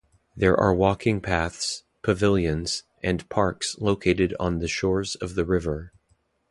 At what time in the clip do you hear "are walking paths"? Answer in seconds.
0.59-1.83